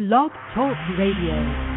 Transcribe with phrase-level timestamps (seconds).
[0.00, 1.69] Blog Talk Radio.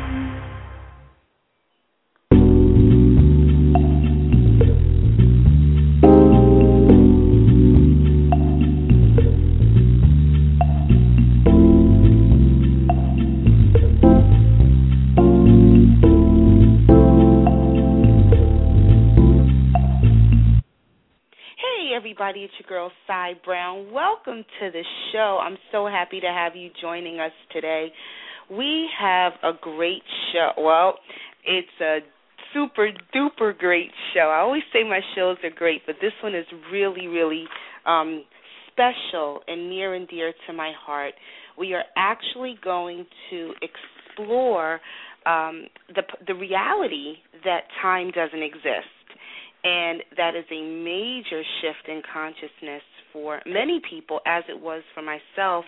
[22.34, 22.45] Everybody.
[22.45, 23.91] It's your girl, Cy Brown.
[23.91, 24.81] Welcome to the
[25.11, 25.39] show.
[25.41, 27.91] I'm so happy to have you joining us today.
[28.49, 30.49] We have a great show.
[30.58, 30.95] Well,
[31.45, 31.99] it's a
[32.52, 34.31] super duper great show.
[34.35, 37.45] I always say my shows are great, but this one is really, really
[37.85, 38.23] um,
[38.72, 41.13] special and near and dear to my heart.
[41.58, 44.80] We are actually going to explore
[45.27, 49.02] um, the the reality that time doesn't exist
[49.63, 52.81] and that is a major shift in consciousness
[53.13, 55.66] for many people, as it was for myself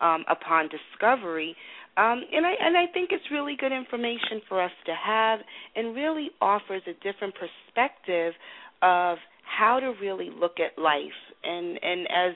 [0.00, 1.56] um, upon discovery.
[1.96, 5.40] Um, and I and I think it's really good information for us to have,
[5.74, 8.34] and really offers a different perspective
[8.82, 11.02] of how to really look at life.
[11.42, 12.34] And and as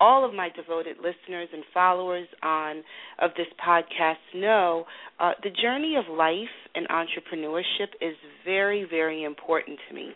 [0.00, 2.82] all of my devoted listeners and followers on
[3.20, 4.84] of this podcast know,
[5.20, 10.12] uh, the journey of life and entrepreneurship is very very important to me.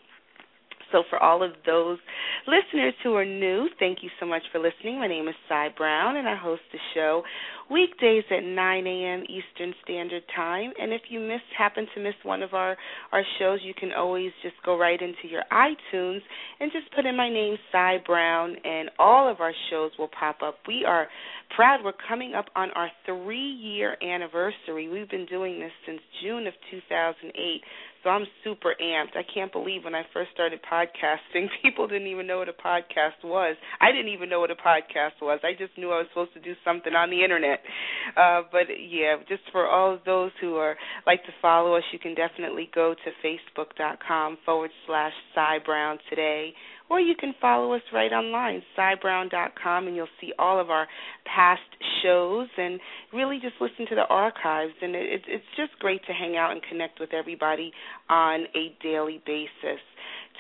[0.93, 1.99] So, for all of those
[2.47, 4.99] listeners who are new, thank you so much for listening.
[4.99, 7.23] My name is Cy Brown, and I host the show
[7.71, 9.25] weekdays at 9 a.m.
[9.25, 10.73] Eastern Standard Time.
[10.81, 12.77] And if you miss happen to miss one of our
[13.13, 16.21] our shows, you can always just go right into your iTunes
[16.61, 20.39] and just put in my name, Cy Brown, and all of our shows will pop
[20.43, 20.59] up.
[20.67, 21.09] We are
[21.55, 21.81] proud.
[21.85, 24.89] We're coming up on our three-year anniversary.
[24.89, 27.61] We've been doing this since June of 2008.
[28.03, 29.17] So I'm super amped.
[29.17, 33.23] I can't believe when I first started podcasting, people didn't even know what a podcast
[33.23, 33.57] was.
[33.81, 35.39] I didn't even know what a podcast was.
[35.45, 37.61] I just knew I was supposed to do something on the internet.
[38.15, 41.99] Uh, but yeah, just for all of those who are like to follow us, you
[41.99, 46.53] can definitely go to facebook.com forward slash Cy Brown today
[46.93, 50.87] or you can follow us right online, cybrown.com, and you'll see all of our
[51.25, 51.63] past
[52.03, 52.79] shows and
[53.15, 54.75] really just listen to the archives.
[54.83, 57.73] And it, it's just great to hang out and connect with everybody
[58.11, 59.81] on a daily basis.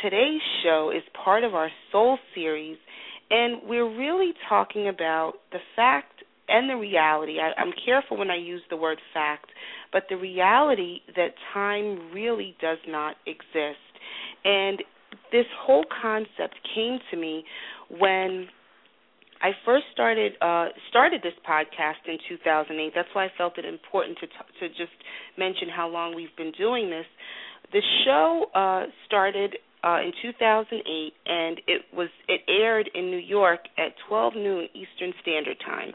[0.02, 2.76] Today's show is part of our Soul series,
[3.30, 6.11] and we're really talking about the fact
[6.48, 7.38] and the reality.
[7.40, 9.46] I, I'm careful when I use the word fact,
[9.92, 13.78] but the reality that time really does not exist.
[14.44, 14.82] And
[15.30, 17.44] this whole concept came to me
[17.98, 18.48] when
[19.42, 22.92] I first started uh, started this podcast in 2008.
[22.94, 24.96] That's why I felt it important to t- to just
[25.36, 27.06] mention how long we've been doing this.
[27.72, 33.60] The show uh, started uh, in 2008, and it was it aired in New York
[33.76, 35.92] at 12 noon Eastern Standard Time.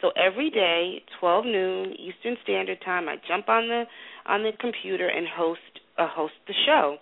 [0.00, 3.84] So every day, 12 noon Eastern Standard Time, I jump on the
[4.26, 5.60] on the computer and host
[5.98, 6.96] uh, host the show.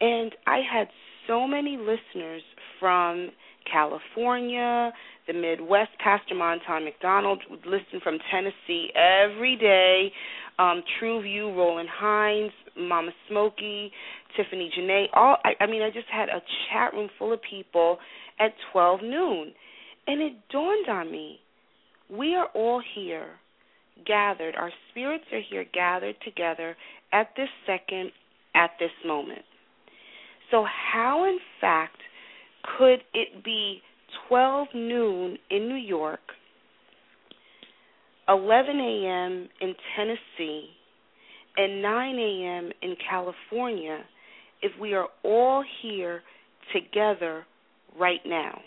[0.00, 0.88] And I had
[1.26, 2.42] so many listeners
[2.78, 3.30] from
[3.70, 4.92] California,
[5.26, 5.90] the Midwest.
[6.02, 10.12] Pastor Monton McDonald would listen from Tennessee every day.
[10.58, 13.90] Um, True View, Roland Hines, Mama Smokey,
[14.36, 15.06] Tiffany Janae.
[15.14, 17.98] All I, I mean, I just had a chat room full of people
[18.38, 19.52] at 12 noon,
[20.06, 21.40] and it dawned on me:
[22.10, 23.26] we are all here,
[24.06, 24.54] gathered.
[24.56, 26.76] Our spirits are here, gathered together
[27.12, 28.10] at this second,
[28.54, 29.42] at this moment.
[30.50, 31.96] So, how in fact
[32.76, 33.80] could it be
[34.28, 36.20] 12 noon in New York,
[38.28, 39.48] 11 a.m.
[39.60, 40.68] in Tennessee,
[41.56, 42.70] and 9 a.m.
[42.82, 44.00] in California
[44.62, 46.22] if we are all here
[46.72, 47.44] together
[47.98, 48.60] right now?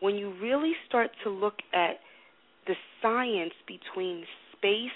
[0.00, 1.98] When you really start to look at
[2.66, 4.24] the science between
[4.56, 4.90] space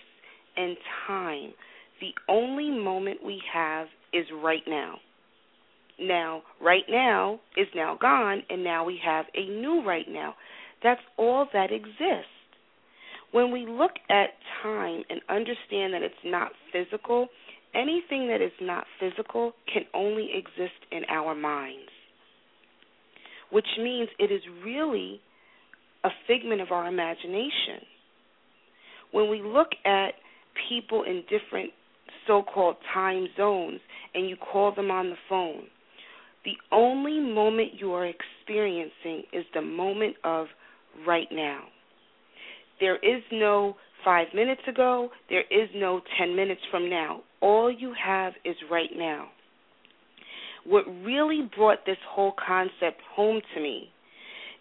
[0.57, 0.77] and
[1.07, 1.53] time,
[2.01, 4.97] the only moment we have is right now.
[6.01, 10.35] Now, right now is now gone, and now we have a new right now.
[10.83, 12.27] That's all that exists.
[13.31, 14.31] When we look at
[14.62, 17.29] time and understand that it's not physical,
[17.75, 21.92] anything that is not physical can only exist in our minds,
[23.52, 25.20] which means it is really
[26.04, 27.84] a figment of our imagination.
[29.12, 30.14] When we look at
[30.69, 31.70] people in different
[32.26, 33.81] so called time zones
[34.14, 35.64] and you call them on the phone,
[36.44, 40.46] the only moment you are experiencing is the moment of
[41.06, 41.64] right now.
[42.81, 47.20] There is no five minutes ago, there is no 10 minutes from now.
[47.40, 49.28] All you have is right now.
[50.64, 53.91] What really brought this whole concept home to me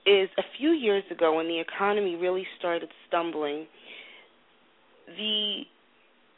[0.06, 3.68] is a few years ago when the economy really started stumbling,
[5.08, 5.62] the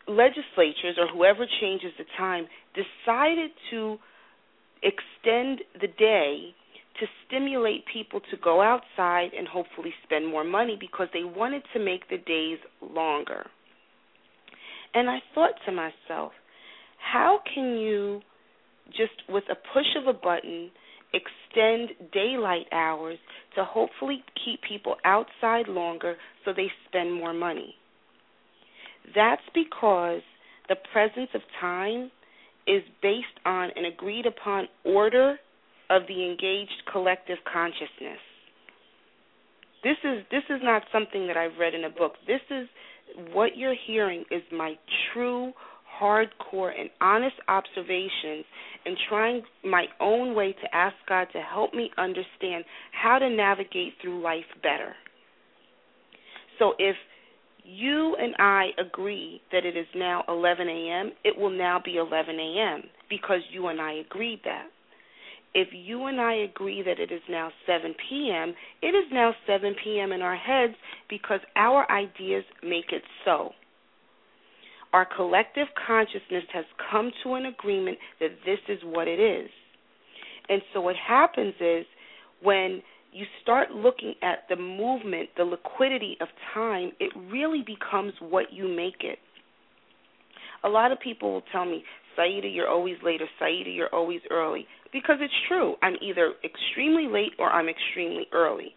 [0.08, 3.98] legislatures or whoever changes the time decided to
[4.82, 6.54] extend the day
[7.00, 11.80] to stimulate people to go outside and hopefully spend more money because they wanted to
[11.80, 13.46] make the days longer.
[14.94, 16.34] And I thought to myself,
[17.00, 18.22] how can you
[18.90, 20.70] just with a push of a button
[21.14, 23.18] extend daylight hours
[23.56, 27.76] to hopefully keep people outside longer so they spend more money?
[29.16, 30.22] That's because
[30.70, 32.12] the presence of time
[32.68, 35.38] is based on an agreed upon order
[35.90, 38.20] of the engaged collective consciousness.
[39.84, 42.14] This is this is not something that I've read in a book.
[42.26, 42.68] This is
[43.34, 44.76] what you're hearing is my
[45.14, 45.52] true
[46.04, 48.46] hardcore and honest observations
[48.86, 53.94] and trying my own way to ask God to help me understand how to navigate
[54.02, 54.94] through life better.
[56.60, 56.96] So if
[57.64, 62.38] you and I agree that it is now 11 a.m., it will now be 11
[62.38, 62.84] a.m.
[63.10, 64.68] because you and I agreed that.
[65.56, 69.76] If you and I agree that it is now 7 p.m., it is now 7
[69.84, 70.12] p.m.
[70.12, 70.74] in our heads
[71.10, 73.52] because our ideas make it so.
[74.94, 79.50] Our collective consciousness has come to an agreement that this is what it is.
[80.50, 81.86] And so what happens is
[82.42, 82.82] when
[83.12, 88.68] you start looking at the movement, the liquidity of time, it really becomes what you
[88.68, 89.20] make it.
[90.64, 91.84] A lot of people will tell me,
[92.16, 94.66] Saida, you're always late, or Saida, you're always early.
[94.92, 95.76] Because it's true.
[95.82, 98.76] I'm either extremely late or I'm extremely early.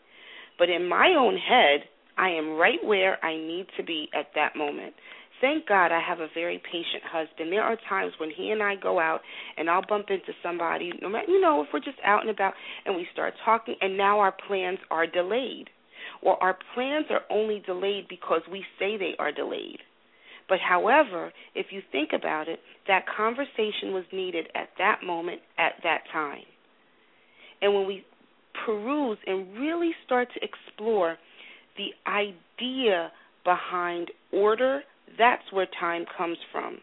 [0.59, 1.81] But in my own head,
[2.17, 4.95] I am right where I need to be at that moment.
[5.41, 7.53] Thank God I have a very patient husband.
[7.53, 9.21] There are times when he and I go out
[9.57, 12.55] and I'll bump into somebody, no matter you know, if we're just out and about
[12.87, 15.69] and we start talking and now our plans are delayed.
[16.23, 19.79] Or our plans are only delayed because we say they are delayed.
[20.49, 25.73] But however, if you think about it, that conversation was needed at that moment, at
[25.83, 26.45] that time.
[27.61, 28.05] And when we
[28.65, 31.17] peruse and really start to explore
[31.77, 33.11] the idea
[33.45, 34.83] behind order,
[35.19, 36.79] that's where time comes from.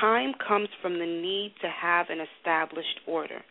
[0.00, 3.42] Time comes from the need to have an established order.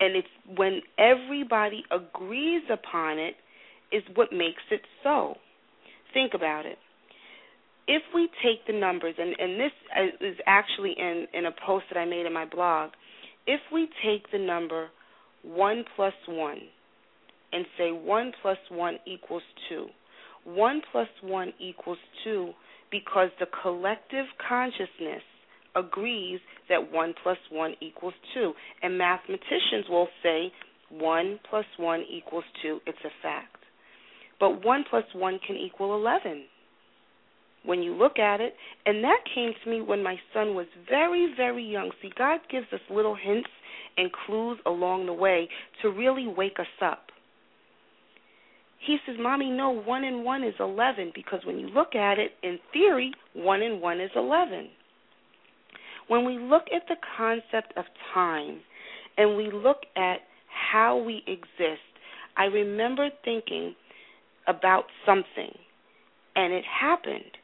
[0.00, 3.34] And it's when everybody agrees upon it
[3.92, 5.34] is what makes it so.
[6.14, 6.78] Think about it.
[7.86, 11.86] If we take the numbers, and, and this uh, is actually in, in a post
[11.90, 12.90] that I made in my blog,
[13.46, 14.88] if we take the number
[15.42, 16.58] 1 plus 1
[17.52, 19.86] and say 1 plus 1 equals 2,
[20.54, 22.50] 1 plus 1 equals 2
[22.90, 25.22] because the collective consciousness
[25.76, 28.52] agrees that 1 plus 1 equals 2.
[28.82, 30.52] And mathematicians will say
[30.90, 32.80] 1 plus 1 equals 2.
[32.86, 33.56] It's a fact.
[34.40, 36.44] But 1 plus 1 can equal 11
[37.64, 38.54] when you look at it.
[38.86, 41.90] And that came to me when my son was very, very young.
[42.00, 43.50] See, God gives us little hints
[43.96, 45.48] and clues along the way
[45.82, 47.07] to really wake us up.
[48.78, 52.32] He says, Mommy, no, 1 and 1 is 11 because when you look at it,
[52.42, 54.68] in theory, 1 and 1 is 11.
[56.08, 57.84] When we look at the concept of
[58.14, 58.60] time
[59.16, 61.82] and we look at how we exist,
[62.36, 63.74] I remember thinking
[64.46, 65.52] about something
[66.36, 67.36] and it happened.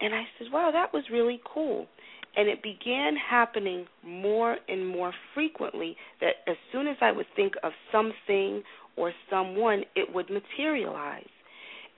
[0.00, 1.86] And I said, wow, that was really cool.
[2.34, 7.54] And it began happening more and more frequently that as soon as I would think
[7.62, 8.62] of something
[8.96, 11.28] or someone, it would materialize.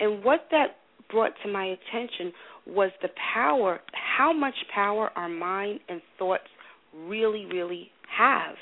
[0.01, 0.77] And what that
[1.11, 2.33] brought to my attention
[2.67, 6.49] was the power, how much power our mind and thoughts
[6.95, 8.57] really, really have.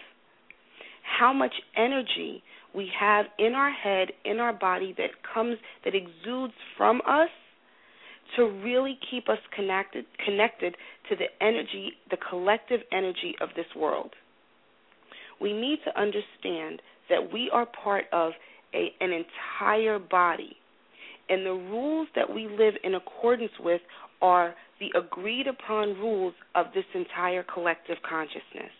[1.18, 2.42] How much energy
[2.74, 7.28] we have in our head, in our body that comes, that exudes from us
[8.36, 10.76] to really keep us connected connected
[11.08, 14.10] to the energy, the collective energy of this world.
[15.40, 18.32] We need to understand that we are part of
[18.74, 20.56] a, an entire body.
[21.28, 23.80] And the rules that we live in accordance with
[24.20, 28.72] are the agreed upon rules of this entire collective consciousness.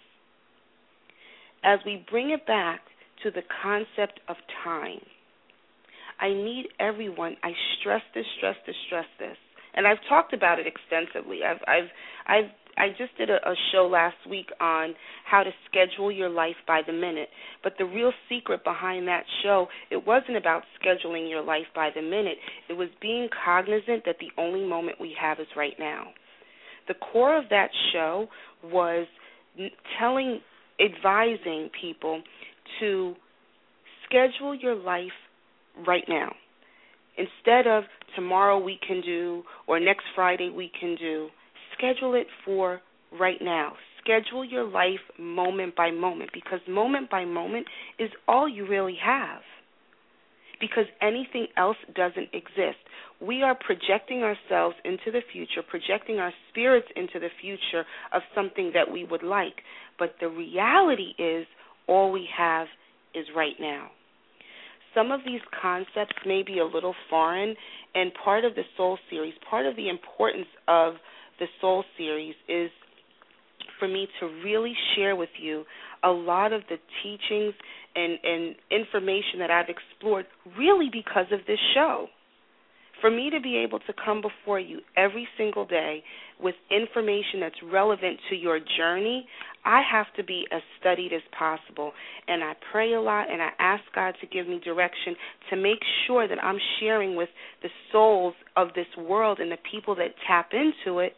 [1.65, 2.81] As we bring it back
[3.23, 5.01] to the concept of time,
[6.23, 7.51] I need everyone, I
[7.81, 9.37] stress this, stress this, stress this.
[9.75, 11.41] And I've talked about it extensively.
[11.45, 11.91] I've I've
[12.27, 16.57] I've I just did a, a show last week on how to schedule your life
[16.67, 17.29] by the minute.
[17.63, 22.03] But the real secret behind that show, it wasn't about scheduling your life by the
[22.03, 22.37] minute.
[22.69, 26.09] It was being cognizant that the only moment we have is right now.
[26.89, 28.29] The core of that show
[28.65, 29.07] was
[29.99, 30.41] telling,
[30.81, 32.23] advising people
[32.81, 33.15] to
[34.07, 35.11] schedule your life
[35.87, 36.33] right now
[37.17, 37.85] instead of
[38.17, 41.29] tomorrow we can do or next Friday we can do.
[41.77, 42.81] Schedule it for
[43.19, 43.73] right now.
[44.03, 47.67] Schedule your life moment by moment because moment by moment
[47.99, 49.41] is all you really have.
[50.61, 52.79] Because anything else doesn't exist.
[53.21, 58.71] We are projecting ourselves into the future, projecting our spirits into the future of something
[58.75, 59.63] that we would like.
[59.99, 61.47] But the reality is,
[61.89, 62.69] all we have
[63.13, 63.91] is right now.
[64.95, 67.55] Some of these concepts may be a little foreign,
[67.95, 70.95] and part of the Soul Series, part of the importance of
[71.39, 72.71] the Soul Series is
[73.79, 75.65] for me to really share with you
[76.05, 77.55] a lot of the teachings
[77.97, 80.27] and, and information that I've explored
[80.59, 82.07] really because of this show.
[83.03, 86.05] For me to be able to come before you every single day
[86.41, 89.27] with information that's relevant to your journey,
[89.65, 91.93] I have to be as studied as possible.
[92.29, 95.17] And I pray a lot and I ask God to give me direction
[95.51, 97.29] to make sure that I'm sharing with
[97.63, 101.15] the souls of this world and the people that tap into it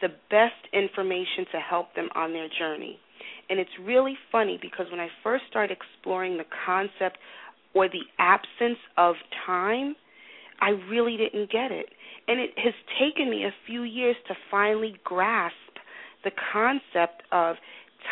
[0.00, 2.98] the best information to help them on their journey.
[3.50, 7.18] And it's really funny because when I first started exploring the concept
[7.74, 9.96] or the absence of time,
[10.60, 11.86] I really didn't get it.
[12.26, 15.54] And it has taken me a few years to finally grasp
[16.24, 17.56] the concept of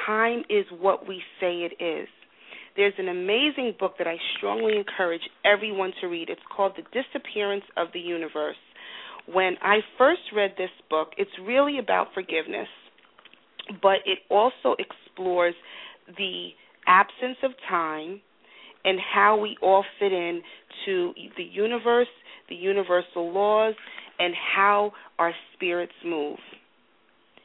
[0.06, 2.08] time is what we say it is.
[2.76, 6.30] There's an amazing book that I strongly encourage everyone to read.
[6.30, 8.56] It's called The Disappearance of the Universe.
[9.26, 12.68] When I first read this book, it's really about forgiveness,
[13.82, 15.54] but it also explores
[16.16, 16.48] the
[16.86, 18.20] absence of time
[18.84, 20.42] and how we all fit in
[20.86, 22.08] to the universe,
[22.48, 23.74] the universal laws,
[24.18, 26.38] and how our spirits move.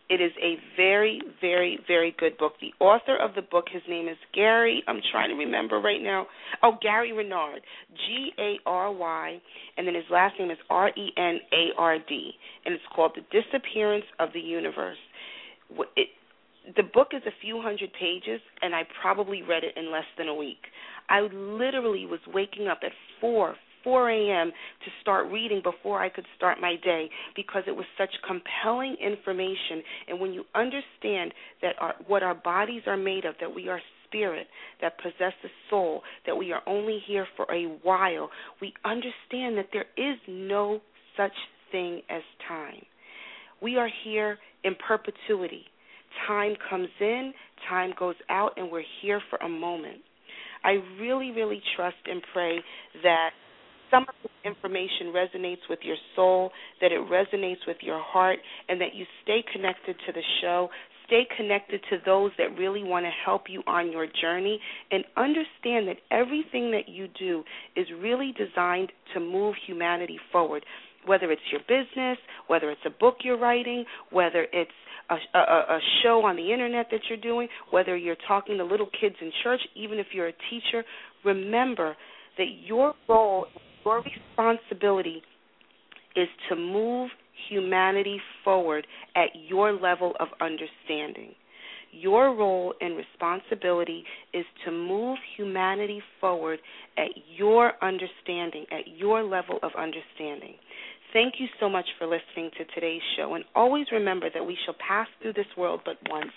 [0.09, 2.53] It is a very, very, very good book.
[2.61, 4.81] The author of the book, his name is Gary.
[4.87, 6.27] I'm trying to remember right now.
[6.63, 7.61] Oh, Gary Renard,
[7.93, 9.41] G A R Y,
[9.75, 12.31] and then his last name is R E N A R D,
[12.65, 14.97] and it's called The Disappearance of the Universe.
[15.97, 16.07] It,
[16.77, 20.27] the book is a few hundred pages, and I probably read it in less than
[20.27, 20.61] a week.
[21.09, 24.51] I literally was waking up at four, 4 a.m.
[24.83, 29.81] to start reading before I could start my day because it was such compelling information.
[30.07, 33.79] And when you understand that our, what our bodies are made of, that we are
[34.07, 34.47] spirit,
[34.81, 38.29] that possess a soul, that we are only here for a while,
[38.61, 40.81] we understand that there is no
[41.15, 41.33] such
[41.71, 42.83] thing as time.
[43.61, 45.65] We are here in perpetuity.
[46.25, 47.33] Time comes in,
[47.69, 49.97] time goes out, and we're here for a moment.
[50.63, 52.59] I really, really trust and pray
[53.03, 53.29] that
[53.91, 58.81] some of this information resonates with your soul, that it resonates with your heart, and
[58.81, 60.69] that you stay connected to the show.
[61.05, 64.59] Stay connected to those that really want to help you on your journey
[64.91, 67.43] and understand that everything that you do
[67.77, 70.65] is really designed to move humanity forward.
[71.07, 74.71] Whether it's your business, whether it's a book you're writing, whether it's
[75.09, 78.89] a, a, a show on the internet that you're doing, whether you're talking to little
[78.99, 80.83] kids in church, even if you're a teacher,
[81.23, 81.95] remember
[82.37, 83.47] that your role
[83.85, 85.21] your responsibility
[86.15, 87.09] is to move
[87.49, 88.85] humanity forward
[89.15, 91.33] at your level of understanding.
[91.91, 96.59] Your role and responsibility is to move humanity forward
[96.97, 100.55] at your understanding, at your level of understanding.
[101.13, 103.35] Thank you so much for listening to today's show.
[103.35, 106.31] And always remember that we shall pass through this world but once.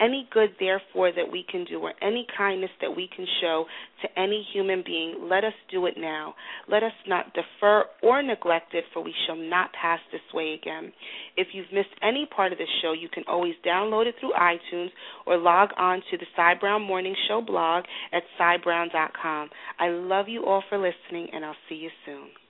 [0.00, 3.66] Any good, therefore, that we can do, or any kindness that we can show
[4.02, 6.34] to any human being, let us do it now.
[6.68, 10.92] Let us not defer or neglect it, for we shall not pass this way again.
[11.36, 14.88] If you've missed any part of the show, you can always download it through iTunes
[15.26, 19.50] or log on to the Cy Brown Morning Show blog at cybrown.com.
[19.78, 22.43] I love you all for listening, and I'll see you soon.